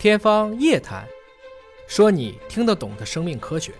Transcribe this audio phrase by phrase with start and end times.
[0.00, 1.02] 天方夜谭，
[1.86, 3.70] 说你听得懂的生命科学。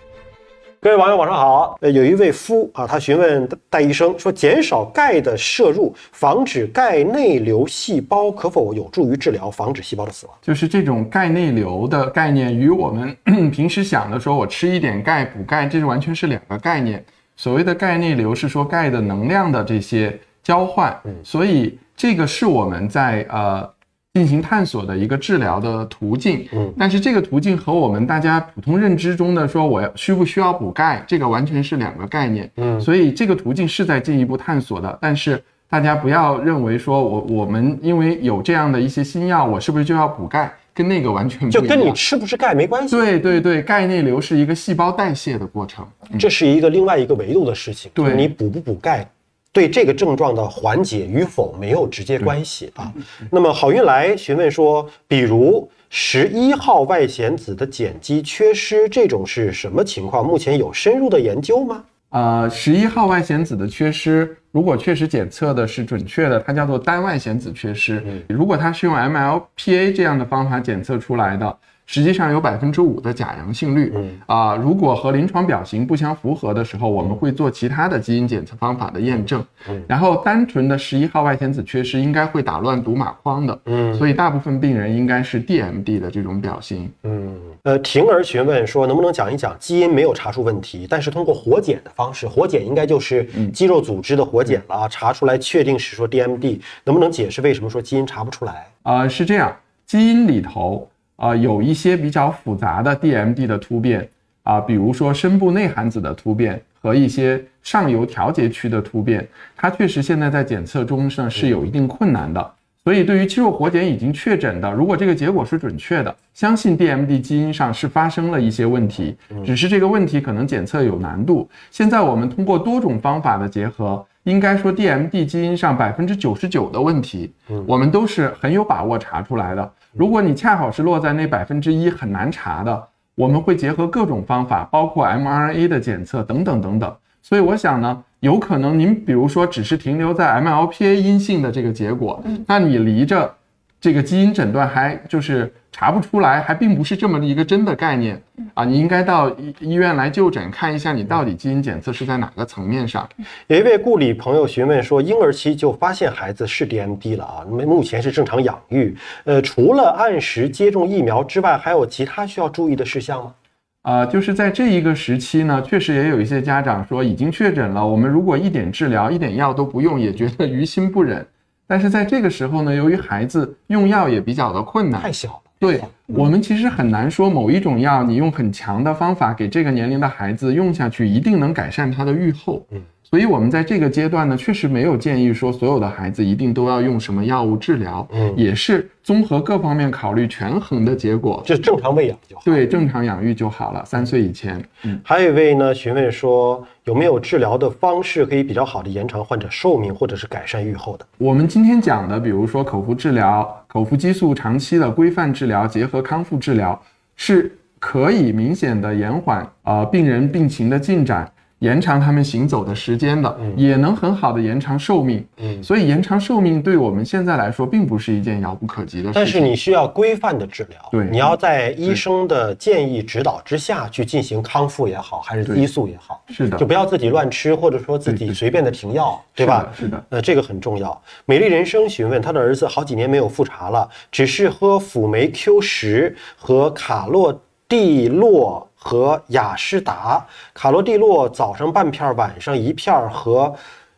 [0.79, 1.75] 各位网友晚上好。
[1.81, 10.35] 呃，有一位夫啊，他询问戴医生说，减少钙的摄入，防止钙内流细胞，可否有助于治疗，防止细胞的死亡？
[10.43, 13.17] 就是这种钙内流的概念，与我们
[13.49, 17.03] 平时想的说我吃一点钙补钙，这是完全是两个概念。
[17.35, 23.67] 所谓的钙内流是说钙的能量的这些交换，所以这个是我们在呃。
[24.13, 42.93] 进行探索的一个治疗的途径，嗯，但是这个途径和我们大家普通认知中的说我要需不需要补钙，这个完全是两个概念，嗯，所以这个途径是在进一步探索的，但是大家不要认为说我我们因为有这样的一些新药，我是不是就要补钙，跟那个完全不就跟你吃不吃钙没关系。
[42.93, 45.87] 对对对，钙内流是一个细胞代谢的过程，
[46.19, 47.89] 这是一个另外一个维度的事情。
[47.93, 49.09] 对你补不补钙。
[49.53, 52.91] 对这个症状的缓解与否没有直接关系啊。
[53.29, 60.25] 那么好运来询问说，比如十一号外显子的碱基缺失，这种是什么情况？
[60.25, 61.83] 目前有深入的研究吗？
[62.09, 68.03] 呃，十一号外显子的缺失，如果确实检测的是准确的，它叫做单外显子缺失。
[68.27, 71.57] 如果它是用 MLPA 这样的方法检测出来的。
[71.91, 74.17] 实际上有百分之五的假阳性率，嗯。
[74.25, 98.67] 啊，如果和临床表型不相符合的时候，我们会做其他的基因检测方法的验证，嗯，然后单纯的十一号外显子缺失应该会打乱读码框的，嗯，所以大部分病人应该是 DMD 的这种表型，嗯，呃，婷儿询问说能不能讲一讲基因没有查出问题，但是通过活检的方式，活检应该就是肌肉组织的活检了啊，查出来确定是说 DMD，能不能解释为什么说基因查不出来？
[98.83, 99.53] 啊，是这样，
[99.85, 100.87] 基因里头。
[101.21, 104.09] 啊，有一些比较复杂的 DMD 的突变
[104.41, 112.51] 啊，比如说深部内含子的突变和一些上游调节区的突变，它确实现在在检测中呢是有一定困难的。
[112.83, 121.47] 所以对于肌肉活检已经确诊的，如果这个结果是准确的，相信 DMD 基因上是发生了一些问题，只是这个问题可能检测有难度。
[121.69, 127.33] 现在我们通过多种方法的结合，应该说 DMD 基因上百分之九十九的问题，
[127.65, 129.73] 我们都是很有把握查出来的。
[129.93, 136.95] 如果你恰好是落在那百分之一很难查的，我们会结合各种方法，包括 mRNA 的检测等等等等。
[137.21, 143.33] 所以我想呢，有可能您比如说只是停留在 MLPA 阴性的这个结果，那你离着
[143.79, 145.53] 这个基因诊断还就是。
[145.73, 148.21] 查不出来，还并不是这么一个真的概念
[148.61, 148.65] 啊！
[148.65, 153.07] 你应该到医医院来就诊，看一下你到底基因检测是在哪个层面上。
[153.47, 163.33] 有一位顾里朋友询问说，婴儿期就发现孩子是 DMD 了啊，那目前是正常养育，呃，除了按时接种疫苗之外，还有其他需要注意的事项吗？
[163.81, 171.25] 啊，就是在这一个时期呢，确实也有一些家长说已经确诊了，我们如果一点治疗、一点药都不用，也觉得于心不忍。
[171.65, 175.50] 但是在这个时候呢，由于孩子用药也比较的困难，太小了。
[175.61, 182.65] 对我们其实很难说某一种药，你用很强的方法给这个年龄的孩子用下去，一定能改善他的预后。
[182.71, 182.81] 嗯。
[183.11, 193.83] 所以，我们在这个阶段呢，确实没有建议说所有的孩子一定都要用什么药物治疗，嗯，也是综合各方面考虑权衡的结果，就正常喂养就好，对，正常养育就好了。
[193.83, 201.05] 三岁以前，嗯，还有一位呢询问说有没有治疗的方式可以比较好的延长患者寿命或者是改善预后的？
[201.17, 206.81] 我们今天讲的，比如说口服治疗、口服激素长期的规范治疗结合康复治疗，
[207.17, 211.29] 是可以明显的延缓啊病人病情的进展。
[211.61, 215.23] 延长他们行走的时间的，也能很好的延长寿命。
[215.37, 219.11] 嗯，所以延长寿命对我们现在来说并不是一件遥不可及的事情。
[219.13, 229.71] 但是你需要规范的治疗，对，你要在医生的建议指导之下去进行康复也好，还是激素也好，是的，就不要自己乱吃，或者说自己随便的停药，对吧？
[229.77, 230.99] 是的，呃，这个很重要。
[231.25, 237.39] 美丽人生询问他的儿子好几年没有复查了，只是喝辅酶 Q 十和卡洛
[237.69, 238.67] 地洛。
[238.83, 243.55] 和雅诗达卡罗蒂洛早上半片，晚上一片和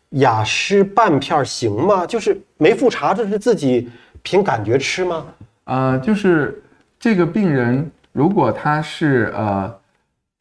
[0.09, 2.05] 雅诗半片行吗？
[2.05, 3.89] 就是没复查，这是自己
[4.21, 5.25] 凭感觉吃吗？
[5.63, 6.61] 呃，就是
[6.99, 9.73] 这个病人如果他是呃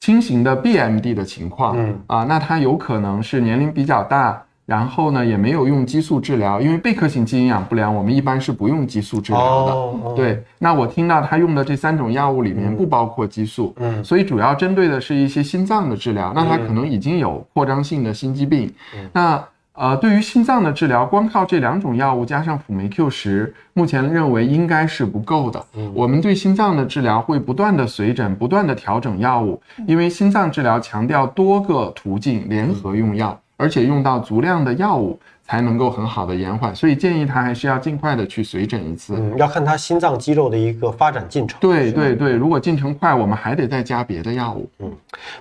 [0.00, 4.44] 轻型的 BMD 的情况，嗯啊，那他有可能是年龄比较大。
[4.72, 10.14] 然后呢，也没有用激素治疗，因为贝壳型基因养不良，我们一般是不用激素治疗的。
[10.16, 16.32] 对，那我听到他用的这三种药物里面不包括激素，嗯，所以主要针对的是一些心脏的治疗。
[16.34, 18.72] 那他可能已经有扩张性的心肌病。
[19.12, 25.62] 那呃，对于心脏的治疗，光靠这两种药物加上辅酶 Q 十，目前认为应该是不够的。
[25.92, 33.38] 我们对心脏的治疗会不断的随诊，不断的调整药物，因为心脏治疗强调多个途径联合用药。
[33.62, 39.14] 而且用到足量的药物才能够很好的延缓，所以建议他还是要尽快的去随诊一次。
[39.16, 41.60] 嗯，要看他心脏肌肉的一个发展进程。
[41.60, 44.68] 对对对，如果进程快，我们还得再加别的药物。
[44.80, 44.92] 嗯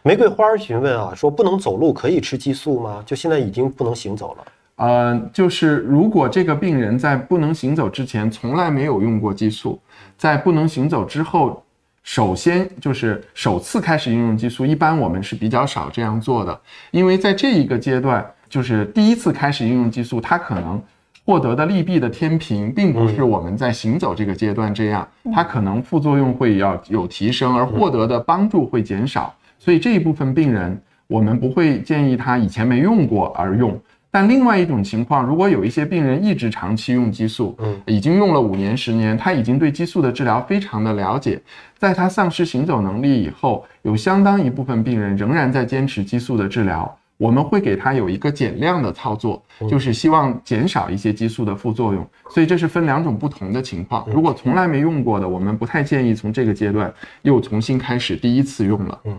[0.04, 3.02] 玫瑰花询问啊，说不能走路可以吃激素吗？
[3.08, 4.44] 就现在已经不能行走了。
[4.76, 9.80] 呃，就是如果这个病人在不能行走之前从来没有用过激素，
[10.16, 11.64] 在不能行走之后，
[12.04, 16.60] 首先就是首次开始应用激素，一般我们是比较少这样做的，
[16.92, 20.82] 因为在这一个阶段，就是第一次开始应用激素，它可能
[21.26, 33.80] 获得的利弊的天平，并不是我们在行走这个阶段这样，它可能副作用会要有提升，而获得的帮助会减少，所以这一部分病人，我们不会建议他以前没用过而用。
[34.12, 41.42] 但另外一种情况，如果有一些病人一直长期用激素，嗯，已经用了五年、十年，他已经对激素的治疗非常的了解，
[41.78, 46.98] 在他丧失行走能力以后，有相当一部分病人仍然在坚持激素的治疗。
[47.18, 52.04] 我们会给他有一个减量的操作，就是希望减少一些激素的副作用。
[52.32, 54.04] 所以这是分两种不同的情况。
[54.12, 56.92] 如果从来没用过的，我们不太建议从这个阶段
[57.22, 59.00] 又重新开始第一次用了。
[59.04, 59.18] 嗯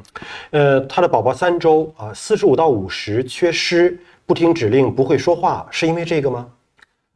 [0.51, 3.97] 呃，他的宝宝三周啊，四十五到五十，缺失，
[4.27, 6.47] 不听指令，不会说话，是因为这个吗？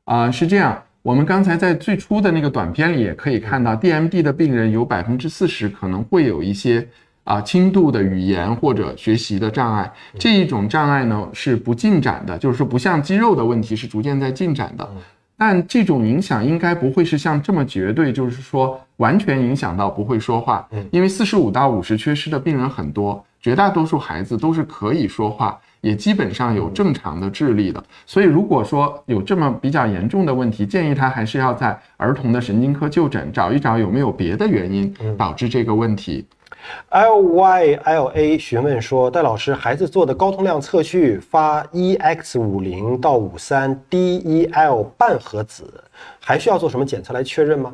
[0.05, 0.83] 啊、是这样。
[1.03, 6.87] 我们刚才在最初的那个短片里也可以看到，DMD 的病人有百分之四十可能会有一些
[7.23, 9.93] 啊轻度的语言或者学习的障碍。
[10.19, 14.89] 这一种障碍呢是不进展的，就是说不像肌肉的问题是逐渐在进展的。
[15.39, 20.69] 但这种影响应该不会是像这么绝对，就是说完全影响到不会说话。
[20.91, 27.83] 因为四十五到五十缺失的病人很多，绝大多数孩子都是可以说话，也基本上有正常的智力的。
[28.05, 36.27] 所以如果说有这么比较严重的问题，建议他还是要在儿童的神经科就诊，找一找有没有别的原因导致这个问题。
[36.89, 45.63] L Y L A 询问说，戴老师，孩子做的高通量测序发 E X 五零到五三 D E L 半核子，
[46.21, 47.73] 还需要做什么检测来确认吗？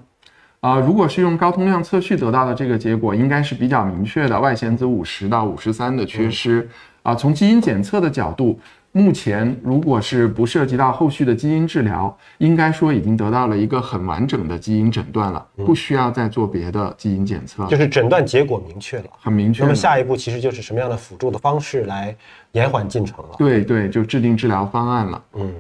[0.60, 6.68] 啊、如果是用高通量测序得到的这个结果，应该是比较明确的，外显子五十到五十三的缺失。
[7.02, 8.58] 啊、从基因检测的角度，
[8.92, 19.04] 目前如果是不涉及到后续的基因治疗，应该说已经得到了一个很完整的基因诊断了，不需要再做别的基因检测，就是诊断结果明确了。
[19.18, 19.62] 很明确。
[19.62, 22.14] 那么下一步其实就是什么样的辅助的方式来
[22.52, 23.30] 延缓进程了。
[23.38, 25.22] 对对，就制定治疗方案了。
[25.32, 25.54] 嗯，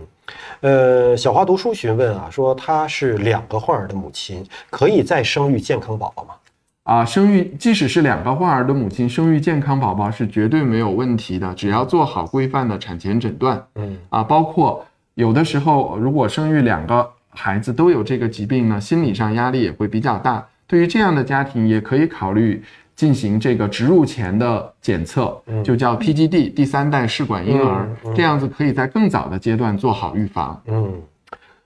[0.60, 6.34] 呃，小花读书询问啊，说她是两个患儿的母亲，可以再生育健康宝宝吗？
[6.84, 13.64] 啊，生育即使是两个患儿的母亲，生育健康宝宝是绝对没有问题的，只要做好规范的产前诊断。
[13.76, 14.84] 嗯啊，包括
[15.14, 20.44] 有的时候如果生育两个孩子都有这个疾病呢，心理上压力也会比较大。
[20.66, 22.60] 对于这样的家庭，也可以考虑
[22.96, 30.60] 进行这个植入前的检测，就叫 PGD 第三代试管婴儿，这样子可以在更早的阶段做好预防。
[30.66, 30.92] 嗯。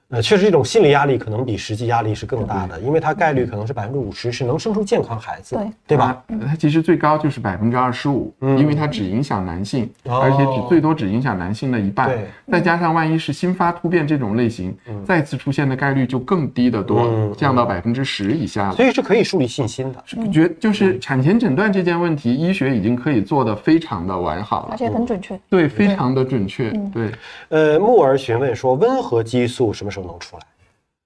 [0.09, 6.23] 呃，确实，这种心理压力可能比实际压力是更大的，因为它概率可能是百分之五十是能生出健康孩子，对对吧？
[6.29, 6.47] 它？
[6.47, 12.27] 它其实最高就是百分之二十五，嗯因为它只影响男性，哦而且只最多只影响男性的一半对。
[12.49, 14.73] 再加上万一是新发突变这种类型，
[15.05, 18.77] 再次出现的概率就更低得多，嗯降到百分之十以下了。
[18.77, 20.31] 所以是可以树立信心的。
[20.31, 25.37] 觉就是产前诊断这件问题，医学已经可以做得非常的完好了而，且很准确。
[25.51, 27.11] 对，非常的准确，嗯对。
[27.49, 30.43] 呃，木儿询问说，温和激素什么时候能出来？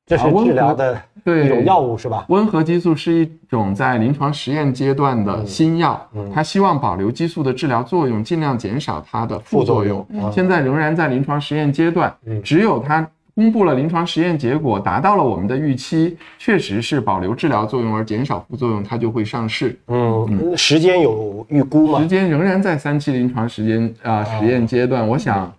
[0.06, 2.26] 这是治疗的对一种药物是吧？
[2.31, 10.05] 温和激素是一种在临床实验阶段的新药，它希望保留激素的治疗作用，尽量减少它的副作用。
[10.06, 12.12] 副作用现在仍然在临床实验阶段，
[12.43, 19.79] 只有它公布了临床实验结果，达到了我们的预期，确实是保留治疗作用而减少副作用，它就会上市。
[19.86, 22.08] 嗯，时间有预估吗时？
[22.08, 25.50] 间仍然在三期临床时间啊、实验阶段，我想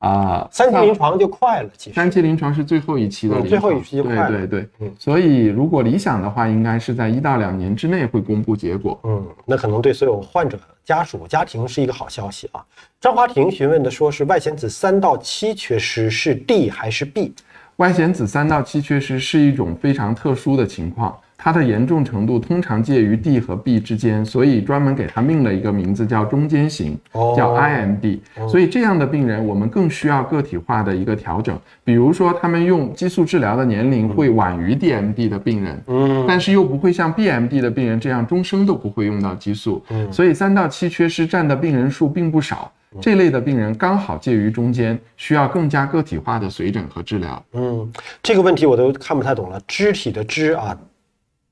[0.00, 1.96] 啊，三期临床就快了，其实。
[1.96, 8.98] 三期临床是最后一期的临床，嗯最后一期就快了对对对，嗯所以如果理想的话，应该是在一到两年之内会公布结果。
[9.04, 12.64] 嗯，那可能对所有患者家属、家庭是一个好消息啊。
[12.98, 17.34] 张华婷询问的说是外显子三到七缺失是 D 还是 B？
[17.76, 28.18] 外显子三到七缺失是一种非常特殊的情况，它的严重程度通常介于 D 和 B 之间，所以专门给它命了一个名字叫中间型，哦叫 IMD。
[28.46, 31.58] 所以这样的病人，我们更需要个体化的一个调整。
[31.82, 39.82] 比如说，他们用激素治疗的年龄会晚于 DMD 的病人，嗯，但是又不会像 BMD 的病人这样终生都不会用到激素。
[40.12, 42.70] 所以三到七缺失占的病人数并不少。
[43.00, 47.42] 这类的病人刚好介于中间，需要更加个体化的随诊和治疗。
[47.52, 49.60] 嗯，这个问题我都看不太懂了。
[49.68, 50.76] 肢体的肢啊，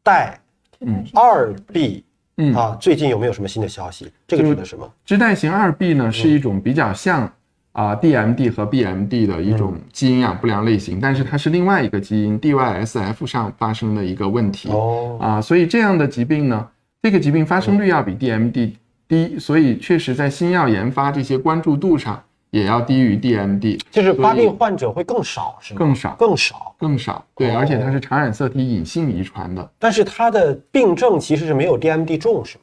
[0.09, 0.41] 带
[0.81, 2.03] 嗯二 B
[2.39, 4.11] 嗯啊，最近有没有什么新的消息？
[4.27, 4.91] 这个指的什么？
[5.05, 7.31] 支带型二 B 呢是一种比较像
[7.73, 14.71] 啊、DMD 和 BMD 的一种基因营养不良类型，但是它是另外一个基因 DYSF 上发生的一个问题。
[14.71, 16.67] 哦，啊，所以这样的疾病呢，
[17.03, 18.73] 这个疾病发生率要比 DMD
[19.07, 25.79] 低，所以确实在新药研发这些关注度上也要低于 DMD，就是发病患者会更少，是吗？
[25.79, 27.25] 更少更少，更少。
[27.35, 32.63] 对，哦而且它是常染色体隐性遗传的，但是它的病症其实是没有 DMD 重，是吗？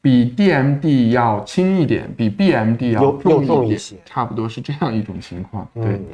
[0.00, 5.68] 比 DMD 要轻一点，比 BMD 要又又重一点重一些，差不多是这样一种情况。
[5.74, 5.84] 对。
[5.84, 6.06] 嗯，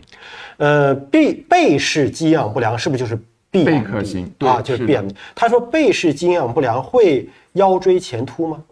[0.57, 3.14] 呃，贝贝氏肌营养不良是不是就是
[3.50, 4.62] BMD 贝壳型对啊？
[4.62, 5.14] 就是 BMD。
[5.35, 8.62] 他说贝氏肌营养不良会腰椎前凸吗？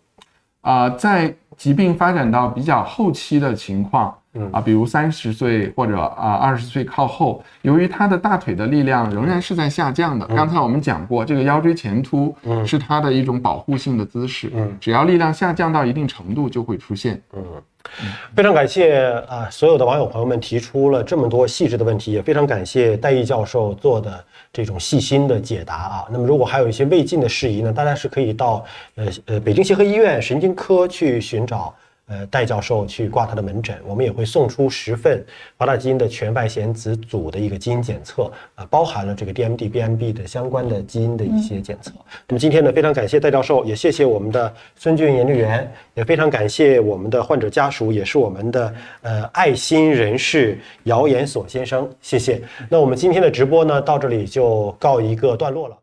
[0.63, 10.25] 啊、在疾病发展到比较后期的情况，嗯啊，比如三十岁或者啊二十岁靠后，由于他的大腿的力量仍然是在下降的。
[10.29, 17.21] 刚才我们讲过，这个腰椎前凸嗯是它的一种保护性的姿势，嗯只要力量下降到一定程度就会出现。
[17.33, 17.43] 嗯
[18.37, 24.23] 非常感谢啊，所有的网友朋友们提出了这么多细致的问题，也非常感谢戴毅教授做的
[24.53, 26.05] 这种细心的解答啊。
[26.11, 31.75] 那么如果还有一些未尽的事宜呢，大家是可以到呃呃北京协和医院神经科去寻找。
[32.11, 35.25] 呃，戴教授去挂他的门诊，我们也会送出十份
[35.57, 41.93] 华大基因的全外显子组的一个基因检测，啊，包含了这个 DMD、BMB 的相关的基因的一些检测。
[42.27, 52.43] 那么今天呢，非常感谢戴教授，也谢谢我们的孙俊研究员，也非常感谢我们的患者家属，也是我们的呃爱心人士姚延锁先生，谢谢。
[52.69, 55.77] 那我们今天的直播呢，到这里就告一个段落了。